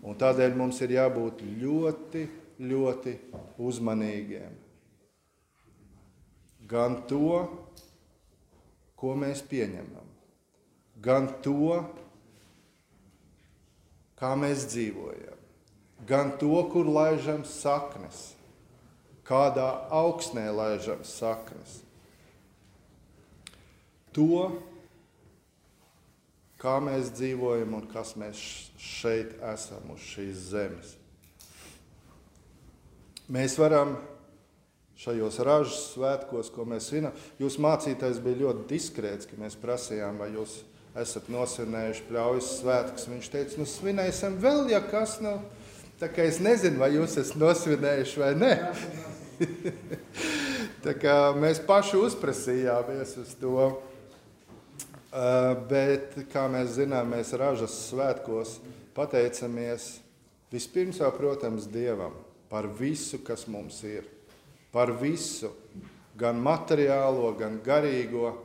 Un 0.00 0.16
tādēļ 0.18 0.54
mums 0.58 0.78
ir 0.84 0.94
jābūt 0.94 1.42
ļoti, 1.60 2.24
ļoti 2.70 3.16
uzmanīgiem. 3.60 4.54
Gan 6.70 7.00
to, 7.10 7.34
ko 9.00 9.16
mēs 9.18 9.42
pieņemam, 9.50 10.06
gan 11.02 11.26
to, 11.42 11.80
kā 14.20 14.34
mēs 14.38 14.68
dzīvojam, 14.70 15.39
gan 16.08 16.32
to, 16.40 16.54
kur 16.72 16.88
laižam 16.88 17.44
saknes, 17.44 18.32
kādā 19.26 19.68
augsnē 19.92 20.48
laižam 20.54 21.04
saknes. 21.06 21.80
To, 24.16 24.50
kā 26.60 26.78
mēs 26.82 27.12
dzīvojam 27.14 27.76
un 27.78 27.84
kas 27.92 28.16
mēs 28.18 28.40
šeit 28.80 29.36
esam 29.52 29.92
uz 29.94 30.02
šīs 30.12 30.48
zemes. 30.50 30.96
Mēs 33.30 33.54
varam 33.60 33.94
šajos 35.00 35.38
ražas 35.46 35.84
svētkos, 35.94 36.50
ko 36.52 36.66
mēs 36.68 36.90
svinam. 36.90 37.14
Jūs 37.40 37.60
mācītājs 37.62 38.18
bija 38.24 38.42
ļoti 38.42 38.66
diskrēts, 38.72 39.30
ka 39.30 39.38
mēs 39.40 39.54
prasījām, 39.60 40.18
vai 40.20 40.32
jūs 40.34 40.58
esat 40.98 41.30
nosvinējuši 41.30 42.04
pļaujas 42.08 42.50
svētkus. 42.58 43.06
Viņš 43.08 43.30
teica, 43.30 43.60
nu 43.62 43.68
svinēsim 43.70 44.36
vēl, 44.42 44.66
ja 44.74 44.82
kas 44.82 45.20
nav. 45.22 45.38
Nu, 45.44 45.59
tā 46.00 46.08
kā 46.12 46.24
es 46.28 46.40
nezinu, 46.42 46.80
vai 46.80 46.94
jūs 46.94 47.18
esat 47.20 47.38
nosvinējuši 47.40 48.22
vai 48.22 48.32
nē. 48.40 48.52
tā 50.84 50.96
kā 50.96 51.16
mēs 51.36 51.60
paši 51.66 52.00
uzprasījāmies 52.00 53.16
uz 53.20 53.36
to. 53.40 53.70
Uh, 55.10 55.56
bet, 55.66 56.14
kā 56.30 56.44
mēs 56.46 56.76
zinām, 56.76 57.08
mēs 57.10 57.32
ražas 57.34 57.74
svētkos 57.88 58.60
pateicamies 58.94 59.96
vispirms 60.52 61.00
jau, 61.02 61.10
protams, 61.16 61.66
Dievam 61.66 62.14
par 62.50 62.68
visu, 62.78 63.18
kas 63.26 63.46
mums 63.50 63.80
ir 63.86 64.06
par 64.70 64.92
visu, 65.00 65.50
gan 66.18 66.38
materiālo, 66.42 67.32
gan 67.38 67.58
garīgo, 67.64 68.36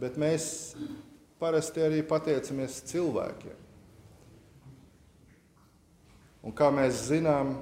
bet 0.00 0.16
mēs 0.20 0.46
parasti 1.40 1.84
arī 1.84 2.00
pateicamies 2.08 2.80
cilvēkiem. 2.88 3.63
Un 6.44 6.52
kā 6.52 6.68
mēs 6.68 7.06
zinām, 7.08 7.54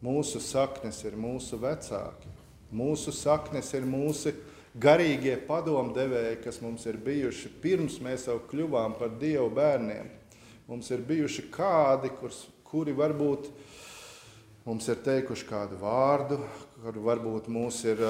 mūsu 0.00 0.40
saknes 0.40 1.02
ir 1.04 1.16
mūsu 1.18 1.58
vecāki, 1.60 2.30
mūsu 2.72 3.12
saknes 3.12 3.68
ir 3.76 3.84
mūsu 3.84 4.32
garīgie 4.78 5.34
padomdevēji, 5.48 6.38
kas 6.44 6.62
mums 6.64 6.86
ir 6.88 6.96
bijuši 7.04 7.50
pirms 7.62 7.98
mēs 8.04 8.28
jau 8.30 8.38
kļuvām 8.48 8.96
par 8.96 9.12
Dievu 9.20 9.50
bērniem. 9.52 10.08
Mums 10.68 10.88
ir 10.92 11.04
bijuši 11.04 11.48
kādi, 11.52 12.10
kurs, 12.20 12.46
kuri 12.64 12.92
varbūt 12.96 13.48
mums 14.64 14.88
ir 14.88 15.00
teikuši 15.04 15.48
kādu 15.48 15.78
vārdu, 15.80 16.40
kur 16.80 16.98
varbūt 17.04 17.48
mūs 17.52 17.82
ir 17.88 18.00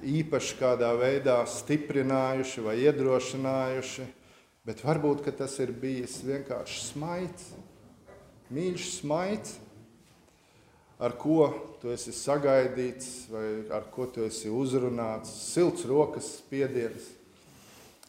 īpaši 0.00 0.56
kādā 0.60 0.90
veidā 0.96 1.42
stiprinājuši 1.48 2.64
vai 2.64 2.76
iedrošinājuši, 2.86 4.06
bet 4.64 4.84
varbūt 4.84 5.28
tas 5.36 5.56
ir 5.60 5.72
bijis 5.76 6.20
vienkārši 6.24 6.84
smaids, 6.84 7.50
mīļš 8.54 8.86
smaids, 8.98 9.56
ar 11.00 11.14
ko 11.16 11.48
tu 11.80 11.90
esi 11.94 12.12
sagaidīts 12.12 13.30
vai 13.32 13.46
ar 13.72 13.86
ko 13.92 14.06
tu 14.12 14.26
esi 14.26 14.52
uzrunāts, 14.52 15.32
silts 15.54 15.86
rokas 15.88 16.28
spiediens. 16.42 17.08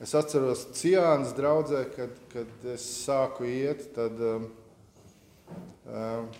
Es 0.01 0.15
atceros 0.17 0.65
Ciānas 0.75 1.35
draudzē, 1.37 1.85
kad, 1.93 2.13
kad 2.33 2.63
es 2.73 2.83
sāku 3.03 3.45
iet, 3.45 3.85
tad 3.95 4.17
um, 4.25 4.47
um, 5.85 6.31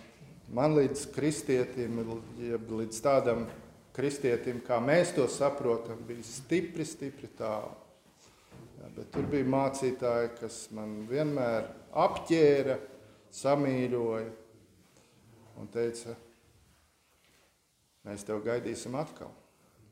man 0.52 0.76
līdz 0.80 1.06
kristietim, 1.14 2.02
jeb 2.42 2.74
līdz 2.82 3.04
tādam 3.06 3.46
kristietim, 3.96 4.64
kā 4.66 4.80
mēs 4.84 5.14
to 5.16 5.28
saprotam, 5.30 6.02
bija 6.08 6.26
stipri, 6.26 6.88
stipri 6.88 7.30
tālu. 7.38 7.76
Ja, 8.82 8.90
bet 8.96 9.12
tur 9.14 9.30
bija 9.30 9.46
mācītāji, 9.46 10.34
kas 10.40 10.64
man 10.74 11.04
vienmēr 11.10 11.70
apģēra, 12.02 12.80
samīļoja 13.36 14.30
un 15.62 15.72
teica, 15.72 16.16
mēs 18.08 18.26
tev 18.28 18.44
gaidīsim 18.46 18.96
atkal. 19.00 19.32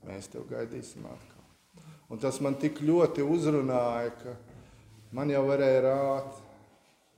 Mēs 0.08 0.30
tev 0.32 0.46
gaidīsim 0.50 1.04
atkal. 1.10 1.84
Un 2.10 2.22
tas 2.22 2.40
man 2.42 2.56
tik 2.58 2.80
ļoti 2.82 3.26
uzrunāja, 3.26 4.14
ka 4.22 4.38
man 5.16 5.32
jau 5.34 5.44
varēja 5.50 5.82
rāt, 5.86 6.38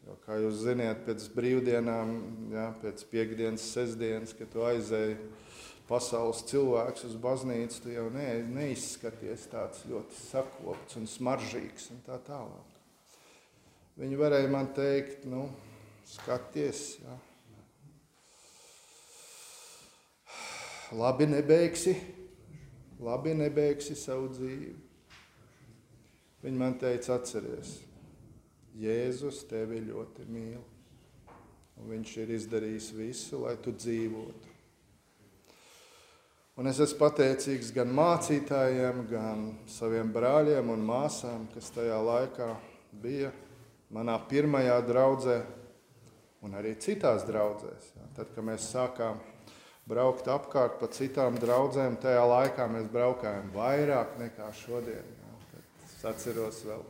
Jo, 0.02 0.16
kā 0.26 0.40
jūs 0.42 0.64
zināt, 0.64 1.04
pēc 1.06 1.28
brīvdienām, 1.36 2.16
ja, 2.56 2.72
pēc 2.82 3.04
piekdienas, 3.12 3.68
sestdienas, 3.76 4.34
kad 4.34 4.50
tu 4.50 4.64
aizēji 4.66 5.18
pasaules 5.86 6.42
cilvēks 6.50 7.06
uz 7.06 7.18
baznīcu, 7.22 7.84
tu 7.84 7.94
jau 7.94 8.08
ne, 8.14 8.26
neizskaties 8.50 9.46
tāds 9.52 9.84
ļoti 9.90 10.18
sakopts 10.18 10.98
un 10.98 11.06
smaržīgs 11.10 11.92
un 11.94 12.02
tā 12.08 12.18
tālāk. 12.26 12.80
Viņi 14.02 14.18
varēja 14.18 14.50
man 14.50 14.72
teikt, 14.74 15.28
nu, 15.30 15.46
skaties, 16.08 17.00
ja. 17.04 17.18
labi 20.98 21.28
nebeigsi, 21.30 21.96
labi 23.00 23.36
nebeigsi 23.38 23.96
savu 23.96 24.30
dzīvi. 24.34 24.74
Viņi 26.42 26.58
man 26.58 26.78
teica, 26.82 27.20
atceries, 27.20 27.78
Jēzus 28.82 29.44
tevi 29.50 29.82
ļoti 29.86 30.26
mīl. 30.32 30.62
Un 31.82 31.90
viņš 31.92 32.16
ir 32.24 32.32
izdarījis 32.38 32.88
visu, 32.94 33.44
lai 33.46 33.56
tu 33.62 33.74
dzīvotu. 33.74 34.52
Un 36.60 36.68
es 36.70 36.82
esmu 36.84 37.00
pateicīgs 37.00 37.72
gan 37.74 37.90
mācītājiem, 37.96 39.06
gan 39.10 39.46
saviem 39.72 40.12
brāļiem 40.14 40.68
un 40.74 40.84
māsām, 40.86 41.48
kas 41.54 41.72
tajā 41.74 41.98
laikā 42.06 42.50
bija 43.02 43.32
manā 43.92 44.18
pirmajā 44.30 44.76
draudzē, 44.86 45.40
un 46.46 46.56
arī 46.58 46.76
citās 46.82 47.26
draudzēs. 47.28 47.92
Tad, 48.18 48.32
kad 48.36 48.46
mēs 48.46 48.70
sākām 48.74 49.20
braukt 49.90 50.30
apkārt 50.32 50.80
pa 50.82 50.90
citām 50.94 51.38
draudzēm, 51.42 52.00
tajā 52.02 52.24
laikā 52.36 52.70
mēs 52.72 52.90
braukājām 52.94 53.54
vairāk 53.56 54.18
nekā 54.22 54.50
šodien. 54.64 55.14
Jā. 55.22 55.38
Tad 55.52 55.86
es 55.90 56.02
atceros 56.14 56.66
vēl 56.68 56.90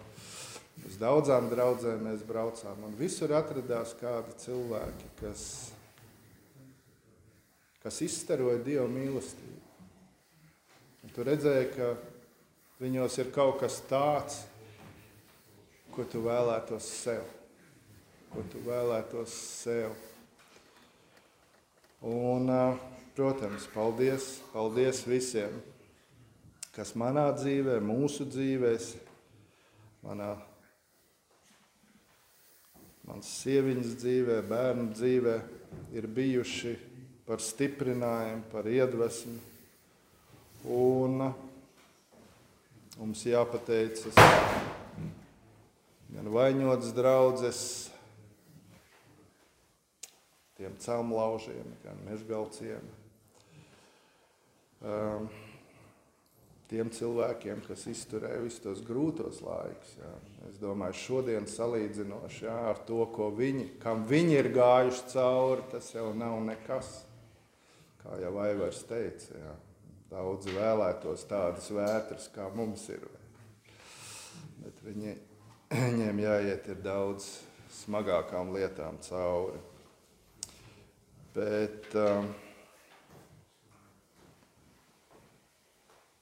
Uz 0.88 0.98
daudzām 0.98 1.50
draudzēm 1.52 2.08
mēs 2.08 2.24
braucām, 2.26 2.80
un 2.88 2.96
visur 2.98 3.34
atradās 3.38 3.94
kādi 4.00 4.34
cilvēki, 4.42 5.10
kas, 5.20 5.44
kas 7.84 8.00
izstaroja 8.02 8.62
Dieva 8.66 8.88
mīlestību. 8.90 9.60
Un 11.02 11.14
tu 11.14 11.26
redzēji, 11.26 11.70
ka 11.76 11.92
viņos 12.82 13.20
ir 13.22 13.30
kaut 13.36 13.60
kas 13.62 13.78
tāds, 13.90 14.42
ko 15.94 16.06
tu 16.10 16.24
vēlētos 16.26 16.88
sev. 17.04 17.26
Ko 18.32 18.46
tu 18.48 18.62
vēlētos 18.64 19.34
sev. 19.62 19.92
Un, 22.08 22.48
protams, 23.14 23.68
paldies, 23.74 24.40
paldies 24.54 25.04
visiem, 25.06 25.58
kas 26.72 26.96
manā 26.98 27.28
dzīvē, 27.36 27.76
mūsu 27.84 28.26
dzīvēm, 28.32 28.88
manā 30.08 30.32
mans 33.12 33.28
sieviņas 33.44 34.00
dzīvē, 34.00 34.40
bērnu 34.48 34.88
dzīvē 34.96 35.36
ir 36.00 36.08
bijuši 36.08 36.78
par 37.28 37.44
stiprinājumu, 37.44 38.48
par 38.56 38.72
iedvesmu. 38.72 39.38
Un 40.72 41.28
mums 42.96 43.28
jāpateicas 43.28 44.16
gan 46.12 46.32
vainotas 46.32 46.96
draudzes, 46.96 47.91
tiem 50.62 50.76
celmlaužiem, 50.78 51.70
gan 51.82 52.02
mežgalciem. 52.06 52.90
Um, 54.82 55.26
tiem 56.70 56.90
cilvēkiem, 56.94 57.64
kas 57.66 57.88
izturēja 57.90 58.44
visus 58.44 58.62
tos 58.62 58.84
grūtos 58.86 59.42
laikus. 59.44 59.96
Jā. 59.98 60.12
Es 60.52 60.60
domāju, 60.62 60.98
šodien 61.02 61.48
salīdzinoši 61.50 62.46
jā, 62.46 62.58
ar 62.72 62.84
to, 62.86 63.02
viņi, 63.38 63.66
kam 63.82 64.06
viņi 64.10 64.38
ir 64.38 64.52
gājuši 64.54 65.08
cauri, 65.16 65.66
tas 65.74 65.90
jau 65.96 66.12
nav 66.18 66.38
nekas. 66.46 66.94
Kā 68.02 68.18
jau 68.22 68.32
Aivars 68.42 68.84
teica, 68.90 69.34
jā. 69.38 69.56
daudzi 70.14 70.54
vēlētos 70.56 71.26
tādas 71.30 71.68
vētras, 71.74 72.30
kā 72.34 72.48
mums 72.54 72.86
ir. 72.94 73.04
Bet 74.62 74.86
viņi, 74.86 75.18
viņiem 75.90 76.24
jāiet 76.24 76.70
ir 76.70 76.82
daudz 76.86 77.34
smagākām 77.82 78.54
lietām 78.54 79.02
cauri. 79.06 79.71
Bet, 81.32 81.86
um, 81.96 82.26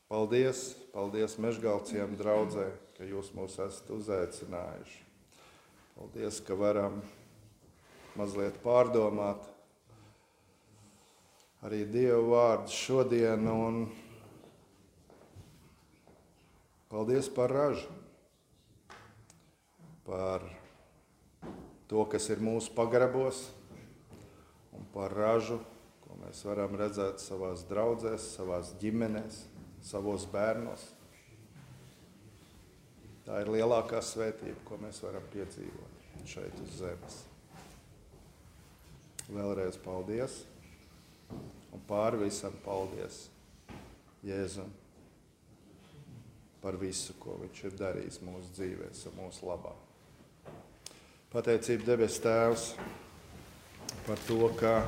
paldies, 0.06 0.76
paldies 0.94 1.34
Mežgalciem 1.42 2.14
draudzē, 2.14 2.68
ka 2.94 3.08
jūs 3.10 3.32
mūs 3.34 3.58
esat 3.58 3.90
uzaicinājuši. 3.90 5.02
Paldies, 5.98 6.38
ka 6.46 6.54
varam 6.54 7.02
mazliet 8.14 8.62
pārdomāt 8.62 9.50
arī 11.66 11.88
Dievu 11.90 12.30
vārdu 12.36 12.78
šodien 12.78 13.50
un 13.50 13.84
paldies 16.94 17.34
par 17.34 17.50
ražu, 17.50 17.90
par 20.06 20.46
to, 21.90 22.06
kas 22.06 22.30
ir 22.30 22.46
mūsu 22.46 22.78
pagrabos 22.78 23.48
par 24.94 25.14
ražu, 25.16 25.60
ko 26.04 26.18
mēs 26.24 26.42
varam 26.48 26.76
redzēt 26.80 27.22
savā 27.22 27.52
draudzēs, 27.70 28.32
savā 28.38 28.62
ģimenēs, 28.82 29.44
savos 29.86 30.26
bērnos. 30.32 30.86
Tā 33.28 33.44
ir 33.44 33.52
lielākā 33.54 34.02
svētība, 34.02 34.58
ko 34.66 34.80
mēs 34.82 35.04
varam 35.06 35.26
piedzīvot 35.34 36.26
šeit 36.30 36.56
uz 36.64 36.80
zemes. 36.82 37.20
Vēlreiz 39.30 39.78
paldies 39.84 40.40
un 41.70 41.84
pāri 41.86 42.24
visam 42.24 42.56
paldies 42.66 43.28
Jēzum 44.26 44.72
par 46.60 46.76
visu, 46.82 47.14
ko 47.22 47.38
Viņš 47.40 47.62
ir 47.70 47.76
darījis 47.80 48.20
mūsu 48.26 48.50
dzīvēm 48.58 48.98
un 49.12 49.20
mūsu 49.22 49.48
labā. 49.48 49.76
Pateicība 51.30 51.94
debes 51.94 52.18
Tēvs! 52.24 52.74
Par 54.10 54.18
to, 54.28 54.50
ka 54.58 54.88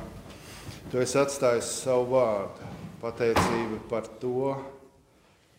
tu 0.90 0.98
esi 0.98 1.14
atstājis 1.20 1.68
savu 1.84 2.08
vārdu. 2.16 2.70
Pateicība 2.98 3.76
par 3.86 4.08
to, 4.18 4.56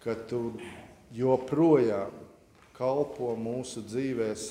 ka 0.04 0.18
tu 0.28 0.58
joprojām 1.16 2.12
kalpo 2.76 3.30
mūsu 3.40 3.86
dzīvēm. 3.88 4.42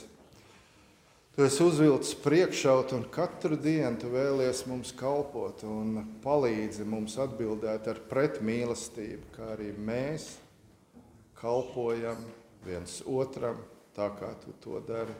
Tu 1.33 1.45
esi 1.45 1.61
uzvilcis 1.65 2.15
priekšaut, 2.25 2.95
un 2.97 3.05
katru 3.13 3.57
dienu 3.61 4.01
tu 4.01 4.09
vēlies 4.13 4.65
mums 4.69 4.95
kalpot 4.97 5.61
un 5.69 6.07
palīdzi 6.25 6.89
mums 6.89 7.19
atbildēt 7.21 7.93
ar 7.93 8.01
pretmīlestību, 8.09 9.29
kā 9.37 9.53
arī 9.59 9.75
mēs 9.77 10.31
kalpojam 11.41 12.25
viens 12.65 13.01
otram, 13.05 13.61
tā 13.93 14.09
kā 14.17 14.33
tu 14.41 14.57
to 14.65 14.81
dari 14.89 15.17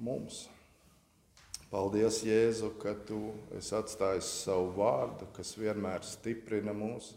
mums. 0.00 0.46
Paldies, 1.72 2.18
Jēzu, 2.20 2.68
ka 2.76 2.92
tu 3.08 3.30
esi 3.56 3.72
atstājis 3.78 4.28
savu 4.42 4.74
vārdu, 4.76 5.24
kas 5.32 5.54
vienmēr 5.56 6.04
stiprina 6.04 6.74
mūs, 6.76 7.14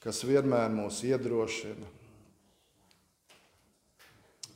kas 0.00 0.22
vienmēr 0.24 0.72
mūs 0.72 1.02
iedrošina, 1.04 1.90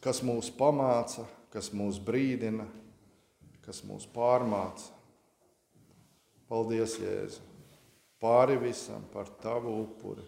kas 0.01 0.23
mūs 0.25 0.49
pamāca, 0.57 1.27
kas 1.53 1.69
mūs 1.77 2.01
brīdina, 2.01 2.65
kas 3.67 3.83
mūs 3.85 4.09
pārmāca. 4.17 4.89
Paldies, 6.49 6.97
Jēzu, 6.97 7.45
pāri 8.25 8.57
visam 8.65 9.05
par 9.13 9.29
tavu 9.45 9.77
upuri 9.85 10.25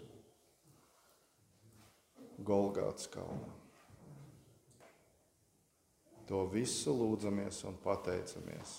Golgāts 2.45 3.09
kalnā. 3.09 3.62
To 6.33 6.47
visu 6.49 6.95
lūdzamies 6.97 7.59
un 7.69 7.75
pateicamies 7.85 8.79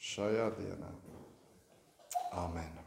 šajā 0.00 0.46
dienā. 0.56 0.88
Amen. 2.40 2.83